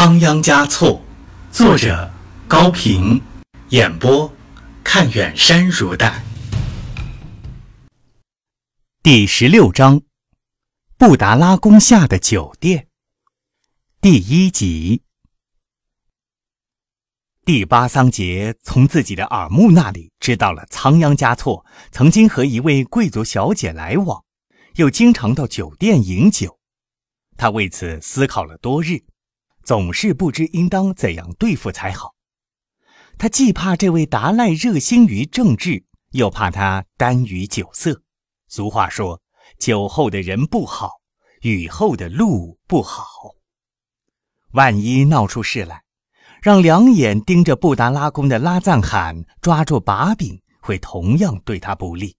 [0.00, 1.02] 仓央嘉措，
[1.50, 2.08] 作者
[2.46, 3.20] 高平，
[3.70, 4.32] 演播
[4.84, 6.22] 看远山如黛。
[9.02, 10.00] 第十六章：
[10.96, 12.86] 布达拉宫下的酒店。
[14.00, 15.02] 第一集。
[17.44, 24.22] 第八桑杰从自己的耳目那里知道了仓央嘉措曾经和一位贵族小姐来往，
[24.76, 26.56] 又经常到酒店饮酒。
[27.36, 29.02] 他为此思考了多日。
[29.68, 32.14] 总是不知应当怎样对付才好。
[33.18, 38.00] 他既怕这位达赖热心于政治，又怕他耽于酒色。
[38.48, 39.20] 俗话说
[39.60, 41.02] ：“酒后的人不好，
[41.42, 43.04] 雨后的路不好。”
[44.52, 45.82] 万一闹出事来，
[46.40, 52.16] 让两眼盯着布达拉宫的拉赞罕抓住把柄，会同样对他不利。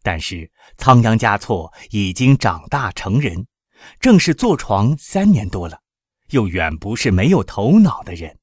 [0.00, 3.48] 但是仓央嘉措已经长大成人，
[3.98, 5.80] 正是坐床三年多了。
[6.30, 8.38] 又远不是没有头脑的人，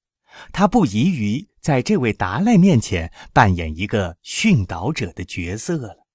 [0.52, 6.06] 他不宜于在这位达赖面前扮演一个训导者的角色了。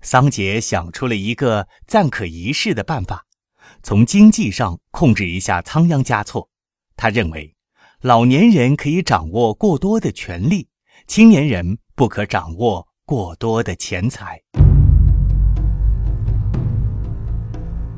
[0.00, 3.26] 桑杰想出了一个暂可一试的办法，
[3.82, 6.48] 从经济上控制一下仓央嘉措。
[6.96, 7.54] 他认为，
[8.02, 10.68] 老年人可以掌握过多的权力，
[11.06, 14.40] 青年人不可掌握过多的钱财。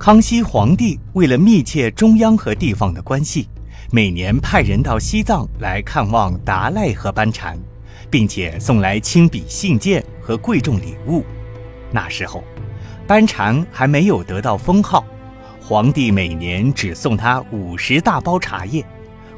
[0.01, 3.47] 康熙皇帝为了密切中央和地方的关系，
[3.93, 7.59] 每年派人到西藏来看望达赖和班禅，
[8.09, 11.23] 并且送来亲笔信件和贵重礼物。
[11.93, 12.43] 那时候，
[13.07, 15.05] 班禅还没有得到封号，
[15.61, 18.83] 皇帝每年只送他五十大包茶叶，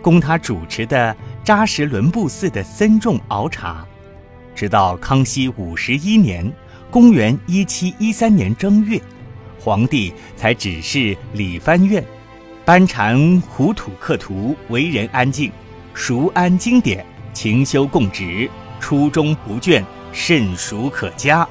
[0.00, 3.84] 供他主持的扎什伦布寺的僧众熬茶。
[4.54, 6.48] 直到康熙五十一年
[6.88, 9.00] （公元一七一三年正月）。
[9.62, 12.04] 皇帝才指示理藩院，
[12.64, 15.52] 班禅胡土克图为人安静，
[15.94, 21.48] 熟谙经典，勤修供职，初衷不倦，甚属可嘉。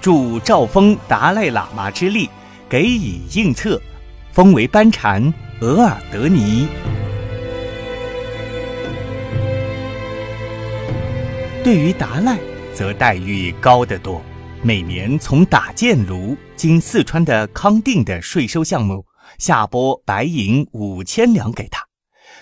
[0.00, 2.28] 助赵封达赖喇嘛之力，
[2.68, 3.80] 给以应册，
[4.32, 6.66] 封为班禅额尔德尼。
[11.62, 12.36] 对于达赖，
[12.74, 14.20] 则待遇高得多。
[14.62, 19.06] 每年从打箭炉经四川的康定的税收项目
[19.38, 21.82] 下拨白银五千两给他，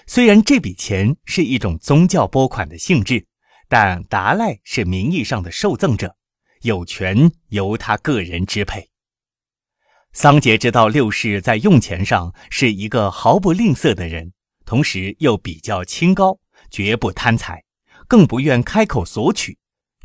[0.05, 3.25] 虽然这笔钱是一种宗教拨款的性质，
[3.69, 6.17] 但达赖是名义上的受赠者，
[6.63, 8.89] 有权由他个人支配。
[10.13, 14.33] 桑杰知道六世在用钱上是一个毫不吝啬的人，
[14.65, 16.37] 同时又比较清高，
[16.69, 17.63] 绝不贪财，
[18.09, 19.58] 更不愿开口索取。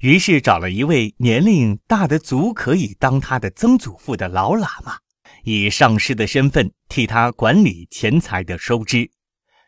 [0.04, 4.98] 于是找了一位年龄大的足可以当他的曾祖父的老喇嘛，
[5.46, 9.10] 以上师的身份替他管理钱财的收支。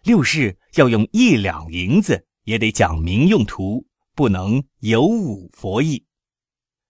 [0.03, 6.03] 六是要用一两银子，也得讲明用途，不能有误佛意。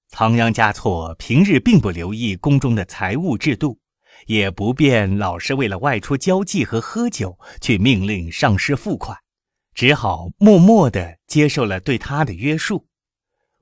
[0.09, 3.77] 仓央嘉措平日并不留意宫中的财务制度，
[4.25, 9.15] 也不便老是为了外出交际和喝酒去命令上师付款，
[9.75, 12.87] 只好默默地接受了对他的约束。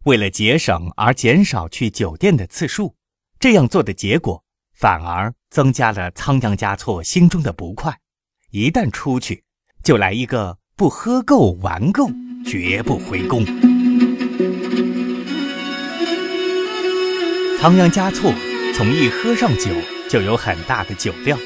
[0.04, 2.94] 为了节省而减少去酒店的次数，
[3.40, 4.44] 这样做的结果
[4.74, 7.98] 反而增加了仓央嘉措心中的不快。
[8.52, 9.44] 一旦出去，
[9.82, 12.10] 就来一个不喝够玩够，
[12.46, 13.46] 绝不回宫。
[17.58, 18.34] 仓央嘉措
[18.76, 19.72] 从一喝上酒
[20.10, 21.40] 就有很大的酒量，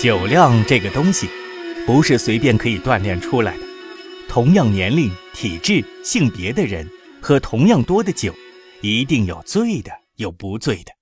[0.00, 1.28] 酒量这个东西，
[1.86, 3.62] 不是随便可以锻炼出来的。
[4.26, 6.88] 同样年龄、体质、性别的人。
[7.22, 8.34] 喝同样多的酒，
[8.80, 10.92] 一定有醉的，有不醉的。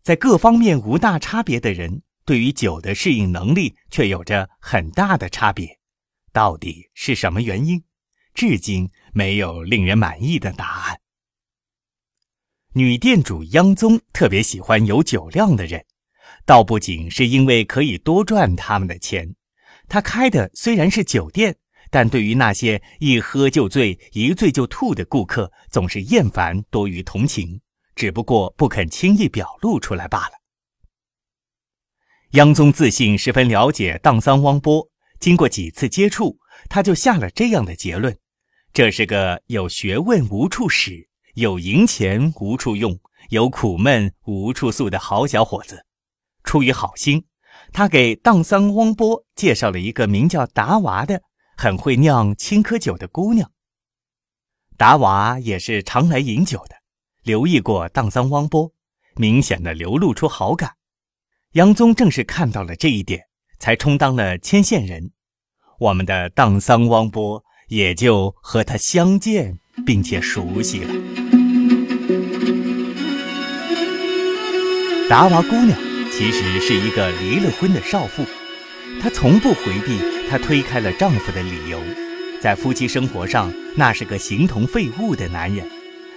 [0.00, 5.80] 在各方面无大差别的人，对于酒的适应能力却有着很大的差别。
[6.32, 7.82] 到底是什么原因？
[8.32, 11.00] 至今没有令人满意的答案。
[12.74, 15.84] 女店主央宗特别喜欢有酒量的人，
[16.46, 19.34] 倒不仅是因为可以多赚他们的钱。
[19.88, 21.56] 她开的虽然是酒店。
[21.90, 27.60] 但对于那些一喝就醉、一醉就吐的顾客，总是厌烦多于同情，
[27.94, 30.32] 只不过不肯轻易表露出来罢了。
[32.32, 34.86] 央宗自信十分了解荡桑汪波，
[35.18, 36.38] 经过几次接触，
[36.68, 38.14] 他就下了这样的结论：
[38.72, 43.00] 这是个有学问无处使、有银钱无处用、
[43.30, 45.86] 有苦闷无处诉的好小伙子。
[46.44, 47.24] 出于好心，
[47.72, 51.22] 他给荡桑汪波介绍了一个名叫达娃的。
[51.60, 53.50] 很会酿青稞酒的姑娘，
[54.76, 56.76] 达娃也是常来饮酒的，
[57.24, 58.72] 留意过荡桑汪波，
[59.16, 60.74] 明显的流露出好感。
[61.54, 63.24] 杨宗正是看到了这一点，
[63.58, 65.10] 才充当了牵线人，
[65.80, 70.94] 我们的荡桑汪波也就和他相见并且熟悉了。
[75.08, 75.76] 达娃姑娘
[76.12, 78.24] 其实是一个离了婚的少妇，
[79.00, 79.98] 她从不回避
[80.28, 81.80] 她推开了丈夫的理由，
[82.40, 85.68] 在夫妻生活上那是个形同废物的男人。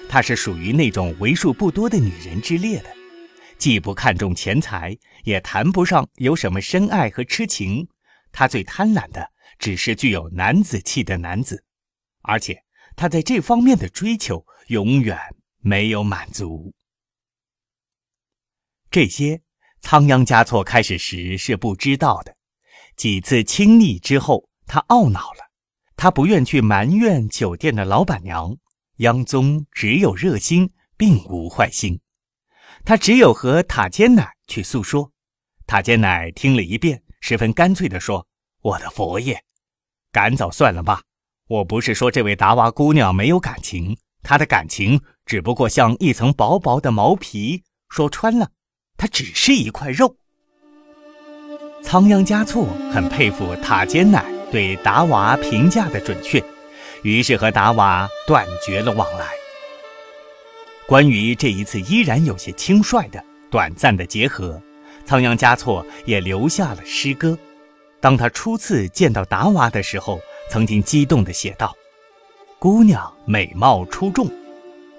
[0.09, 2.89] 她是属于那种为数不多的女人之列的。
[3.57, 7.87] 既不看重钱财，也谈不上有什么深爱和痴情。
[8.31, 9.29] 他最贪婪的
[9.59, 11.63] 只是具有男子气的男子，
[12.23, 12.63] 而且
[12.95, 15.17] 他在这方面的追求永远
[15.59, 16.73] 没有满足。
[18.89, 19.41] 这些
[19.79, 22.35] 仓央嘉措开始时是不知道的。
[23.01, 25.49] 几次亲昵之后，他懊恼了。
[25.95, 28.55] 他不愿去埋怨酒店的老板娘。
[28.97, 31.99] 央宗只有热心，并无坏心。
[32.85, 35.11] 他只有和塔尖奶去诉说，
[35.65, 38.27] 塔尖奶听了一遍，十分干脆地说
[38.61, 39.43] ：“我的佛爷，
[40.11, 41.01] 赶早算了吧。
[41.47, 48.51] 我不是说这位达娃姑娘没有感情，她的感情只不过像一层薄薄的毛皮，说穿了，
[48.95, 50.17] 她只是一块肉。”
[51.83, 56.41] 仓央嘉措很佩服塔尖奶对达娃评价的准确，
[57.03, 59.25] 于是和达娃断绝了往来。
[60.87, 64.61] 关于这一次依然有些轻率的短暂的结合，
[65.05, 67.37] 仓央嘉措也留下了诗歌。
[67.99, 70.19] 当他初次见到达娃的时候，
[70.49, 71.75] 曾经激动地写道
[72.57, 74.29] ：“姑娘美貌出众，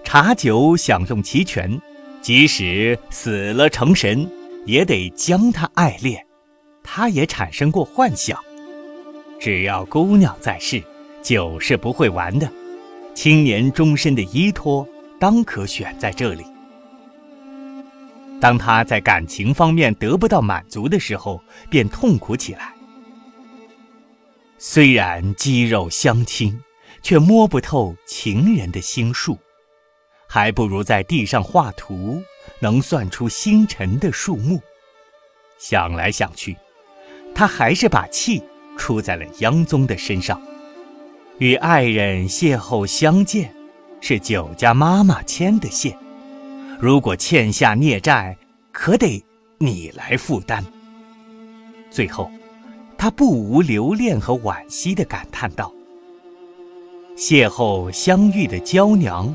[0.05, 1.81] 茶酒享用齐全，
[2.20, 4.31] 即使死了成神，
[4.67, 6.26] 也得将她爱恋。
[6.82, 8.38] 他也产生过幻想，
[9.40, 10.82] 只要姑娘在世，
[11.23, 12.50] 酒是不会完的，
[13.14, 14.87] 青年终身的依托。”
[15.23, 16.44] 当可选在这里。
[18.40, 21.40] 当他在感情方面得不到满足的时候，
[21.70, 22.75] 便痛苦起来。
[24.58, 26.61] 虽然肌肉相亲，
[27.02, 29.38] 却摸不透情人的心术，
[30.29, 32.20] 还不如在地上画图，
[32.58, 34.61] 能算出星辰的数目。
[35.56, 36.56] 想来想去，
[37.34, 38.43] 他还是把气
[38.76, 40.40] 出在了央宗的身上，
[41.38, 43.52] 与爱人邂逅相见。
[44.05, 45.96] 是酒家妈妈牵的线，
[46.81, 48.37] 如果欠下孽债，
[48.73, 49.25] 可得
[49.58, 50.64] 你来负担。
[51.88, 52.29] 最后，
[52.99, 55.73] 他不无留恋和惋惜地感叹道
[57.17, 59.32] ：“邂逅相遇的娇娘，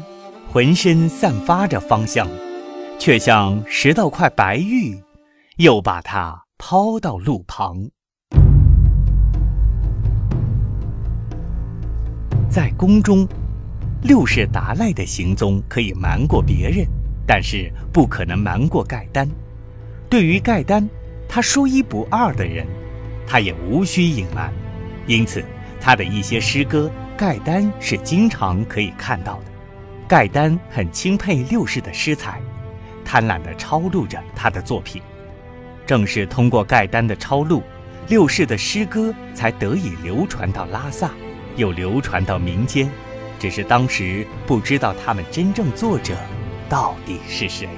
[0.51, 2.27] 浑身散发着芳香，
[2.99, 5.01] 却像拾到块白玉，
[5.55, 7.89] 又把它抛到路旁。”
[12.49, 13.27] 在宫中。
[14.03, 16.85] 六世达赖的行踪可以瞒过别人，
[17.25, 19.27] 但是不可能瞒过盖丹。
[20.07, 20.87] 对于盖丹，
[21.27, 22.65] 他说一不二的人，
[23.25, 24.53] 他也无需隐瞒。
[25.07, 25.43] 因此，
[25.81, 29.45] 他的一些诗歌，盖丹是经常可以看到的。
[30.07, 32.39] 盖丹很钦佩六世的诗才，
[33.03, 35.01] 贪婪地抄录着他的作品。
[35.87, 37.63] 正是通过盖丹的抄录，
[38.09, 41.09] 六世的诗歌才得以流传到拉萨，
[41.55, 42.89] 又流传到民间。
[43.39, 46.13] 只是当时不知道他们真正作者
[46.67, 47.69] 到底是谁。